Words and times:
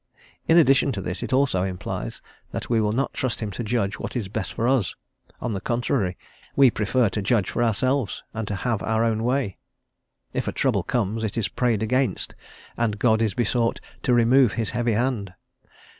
In 0.47 0.57
addition 0.57 0.91
to 0.93 0.99
this, 1.01 1.21
it 1.21 1.31
also 1.31 1.61
implies 1.61 2.23
that 2.49 2.71
we 2.71 2.81
will 2.81 2.91
not 2.91 3.13
trust 3.13 3.39
him 3.39 3.51
to 3.51 3.63
judge 3.63 3.99
what 3.99 4.15
is 4.15 4.29
best 4.29 4.51
for 4.51 4.67
us; 4.67 4.95
on 5.39 5.53
the 5.53 5.61
contrary, 5.61 6.17
we 6.55 6.71
prefer 6.71 7.07
to 7.09 7.21
judge 7.21 7.51
for 7.51 7.63
ourselves, 7.63 8.23
and 8.33 8.47
to 8.47 8.55
have 8.55 8.81
our 8.81 9.03
own 9.03 9.23
way. 9.23 9.57
If 10.33 10.47
a 10.47 10.51
trouble 10.53 10.81
comes, 10.81 11.23
it 11.23 11.37
is 11.37 11.49
prayed 11.49 11.83
against, 11.83 12.33
and 12.75 12.97
God 12.97 13.21
is 13.21 13.35
besought 13.35 13.79
"to 14.01 14.11
remove 14.11 14.53
his 14.53 14.71
heavy 14.71 14.93
hand." 14.93 15.35